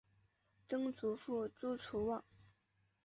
[0.67, 2.23] 曾祖父朱楚望。